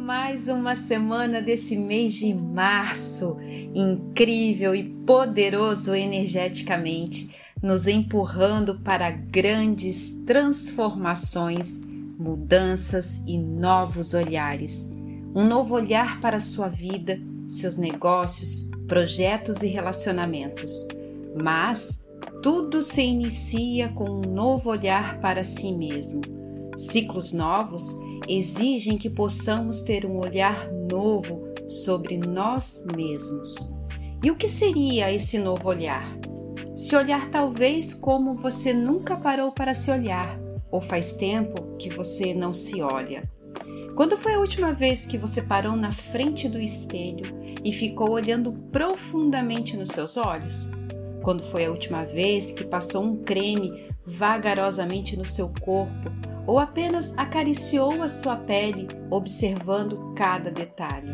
[0.00, 3.36] mais uma semana desse mês de março,
[3.74, 7.30] incrível e poderoso energeticamente,
[7.62, 11.78] nos empurrando para grandes transformações,
[12.18, 14.88] mudanças e novos olhares.
[15.34, 20.88] Um novo olhar para sua vida, seus negócios, projetos e relacionamentos.
[21.40, 22.02] Mas
[22.42, 26.22] tudo se inicia com um novo olhar para si mesmo.
[26.76, 27.94] Ciclos novos
[28.38, 33.54] exigem que possamos ter um olhar novo sobre nós mesmos.
[34.22, 36.16] E o que seria esse novo olhar?
[36.76, 40.38] Se olhar talvez como você nunca parou para se olhar,
[40.70, 43.28] ou faz tempo que você não se olha.
[43.96, 47.34] Quando foi a última vez que você parou na frente do espelho
[47.64, 50.68] e ficou olhando profundamente nos seus olhos?
[51.22, 56.10] Quando foi a última vez que passou um creme vagarosamente no seu corpo
[56.50, 61.12] ou apenas acariciou a sua pele, observando cada detalhe.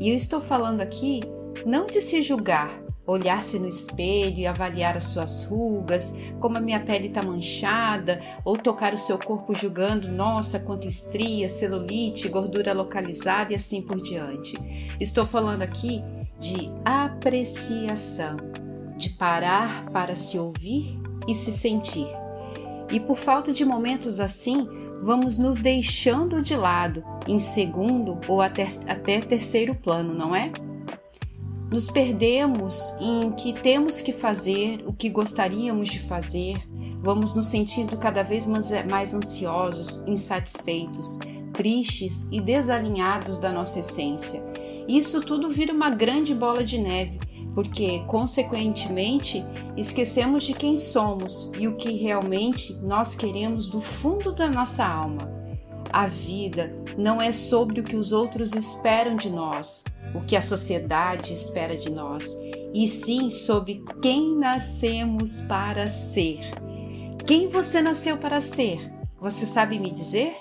[0.00, 1.20] E eu estou falando aqui
[1.64, 6.80] não de se julgar, olhar-se no espelho e avaliar as suas rugas, como a minha
[6.80, 13.52] pele está manchada, ou tocar o seu corpo julgando, nossa, quanta estria, celulite, gordura localizada
[13.52, 14.54] e assim por diante.
[14.98, 16.02] Estou falando aqui
[16.40, 18.36] de apreciação,
[18.96, 22.08] de parar para se ouvir e se sentir
[22.92, 24.68] e por falta de momentos assim,
[25.02, 30.52] vamos nos deixando de lado em segundo ou até, até terceiro plano, não é?
[31.70, 36.62] Nos perdemos em que temos que fazer o que gostaríamos de fazer,
[37.00, 41.18] vamos nos sentindo cada vez mais, ansiosos, insatisfeitos,
[41.54, 44.44] tristes e desalinhados da nossa essência.
[44.86, 47.18] Isso tudo vira uma grande bola de neve
[47.54, 49.44] porque, consequentemente,
[49.76, 55.30] esquecemos de quem somos e o que realmente nós queremos do fundo da nossa alma.
[55.92, 60.40] A vida não é sobre o que os outros esperam de nós, o que a
[60.40, 62.34] sociedade espera de nós,
[62.72, 66.40] e sim sobre quem nascemos para ser.
[67.26, 68.90] Quem você nasceu para ser?
[69.20, 70.34] Você sabe me dizer?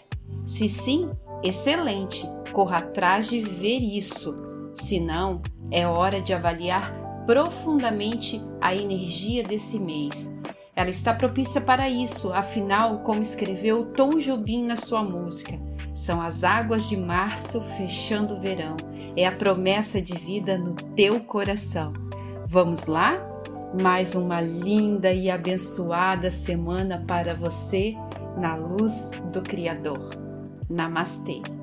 [0.46, 1.10] Se sim,
[1.44, 4.40] excelente, corra atrás de ver isso.
[4.74, 10.34] Se não, é hora de avaliar profundamente a energia desse mês.
[10.76, 15.60] Ela está propícia para isso, afinal, como escreveu Tom Jobim na sua música,
[15.94, 18.78] são as águas de março fechando o verão.
[19.16, 21.92] É a promessa de vida no teu coração.
[22.48, 23.20] Vamos lá?
[23.80, 27.96] Mais uma linda e abençoada semana para você
[28.38, 30.10] na luz do Criador.
[30.70, 31.61] Namastê!